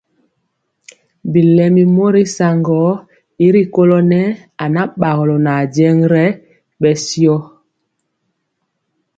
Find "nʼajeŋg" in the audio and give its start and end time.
5.45-5.97